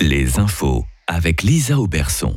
[0.00, 2.34] Les infos avec Lisa Auberson.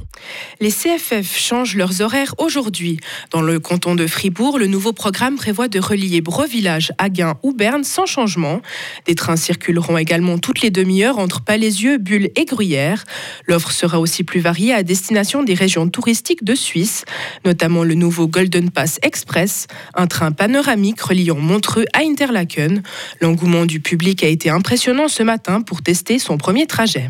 [0.60, 3.00] Les CFF changent leurs horaires aujourd'hui.
[3.32, 7.86] Dans le canton de Fribourg, le nouveau programme prévoit de relier Brevillage, Agen ou Berne
[7.86, 8.62] sans changement.
[9.06, 13.06] Des trains circuleront également toutes les demi-heures entre Palaisieux, Bulle et Gruyère.
[13.48, 17.06] L'offre sera aussi plus variée à destination des régions touristiques de Suisse,
[17.46, 22.84] notamment le nouveau Golden Pass Express, un train panoramique reliant Montreux à Interlaken.
[23.22, 27.10] L'engouement du public a été impressionnant ce matin pour tester son premier trajet.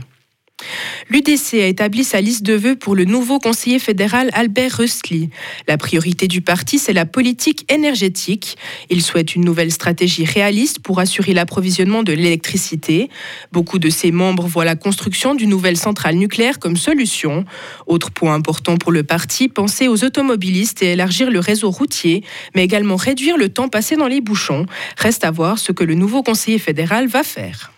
[1.09, 5.30] L'UDC a établi sa liste de vœux pour le nouveau conseiller fédéral Albert Röstli.
[5.67, 8.58] La priorité du parti, c'est la politique énergétique.
[8.89, 13.09] Il souhaite une nouvelle stratégie réaliste pour assurer l'approvisionnement de l'électricité.
[13.52, 17.45] Beaucoup de ses membres voient la construction d'une nouvelle centrale nucléaire comme solution.
[17.86, 22.23] Autre point important pour le parti, penser aux automobilistes et élargir le réseau routier,
[22.55, 24.66] mais également réduire le temps passé dans les bouchons.
[24.98, 27.73] Reste à voir ce que le nouveau conseiller fédéral va faire.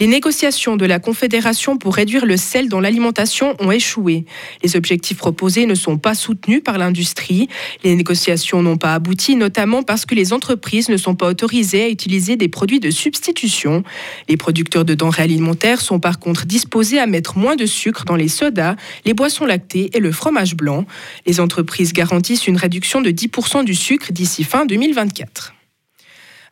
[0.00, 4.24] Les négociations de la Confédération pour réduire le sel dans l'alimentation ont échoué.
[4.62, 7.50] Les objectifs proposés ne sont pas soutenus par l'industrie.
[7.84, 11.88] Les négociations n'ont pas abouti, notamment parce que les entreprises ne sont pas autorisées à
[11.90, 13.84] utiliser des produits de substitution.
[14.26, 18.16] Les producteurs de denrées alimentaires sont par contre disposés à mettre moins de sucre dans
[18.16, 20.86] les sodas, les boissons lactées et le fromage blanc.
[21.26, 25.39] Les entreprises garantissent une réduction de 10% du sucre d'ici fin 2024.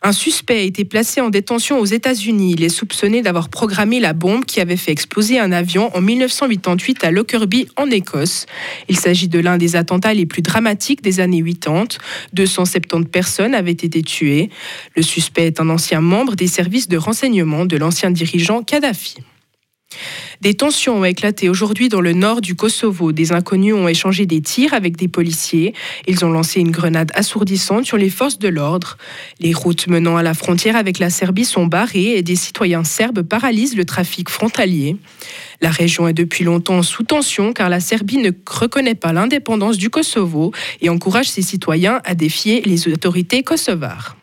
[0.01, 2.53] Un suspect a été placé en détention aux États-Unis.
[2.53, 7.03] Il est soupçonné d'avoir programmé la bombe qui avait fait exploser un avion en 1988
[7.03, 8.47] à Lockerbie, en Écosse.
[8.89, 11.99] Il s'agit de l'un des attentats les plus dramatiques des années 80.
[12.33, 14.51] 270 personnes avaient été tuées.
[14.95, 19.17] Le suspect est un ancien membre des services de renseignement de l'ancien dirigeant Kadhafi.
[20.41, 23.11] Des tensions ont éclaté aujourd'hui dans le nord du Kosovo.
[23.11, 25.75] Des inconnus ont échangé des tirs avec des policiers.
[26.07, 28.99] Ils ont lancé une grenade assourdissante sur les forces de l'ordre.
[29.41, 33.23] Les routes menant à la frontière avec la Serbie sont barrées et des citoyens serbes
[33.23, 34.97] paralysent le trafic frontalier.
[35.61, 39.91] La région est depuis longtemps sous tension car la Serbie ne reconnaît pas l'indépendance du
[39.91, 44.17] Kosovo et encourage ses citoyens à défier les autorités kosovares.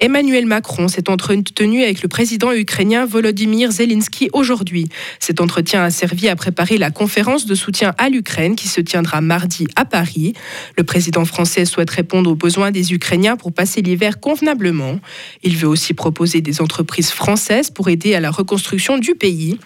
[0.00, 4.88] Emmanuel Macron s'est entretenu avec le président ukrainien Volodymyr Zelensky aujourd'hui.
[5.20, 9.20] Cet entretien a servi à préparer la conférence de soutien à l'Ukraine qui se tiendra
[9.20, 10.34] mardi à Paris.
[10.76, 14.98] Le président français souhaite répondre aux besoins des Ukrainiens pour passer l'hiver convenablement.
[15.42, 19.58] Il veut aussi proposer des entreprises françaises pour aider à la reconstruction du pays.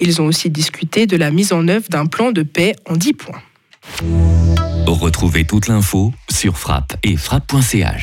[0.00, 3.12] Ils ont aussi discuté de la mise en œuvre d'un plan de paix en 10
[3.14, 3.42] points.
[4.86, 7.94] Retrouvez toute l'info sur frappe et frappe.ch.